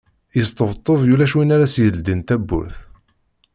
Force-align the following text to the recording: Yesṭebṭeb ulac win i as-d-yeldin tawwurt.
Yesṭebṭeb 0.37 1.01
ulac 1.13 1.33
win 1.35 1.55
i 1.55 1.57
as-d-yeldin 1.65 2.21
tawwurt. 2.27 2.77